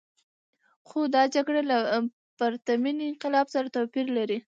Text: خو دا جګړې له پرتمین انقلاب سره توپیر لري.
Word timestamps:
خو 0.87 0.99
دا 1.15 1.23
جګړې 1.35 1.61
له 1.71 1.77
پرتمین 2.39 2.97
انقلاب 3.09 3.47
سره 3.55 3.67
توپیر 3.75 4.05
لري. 4.17 4.37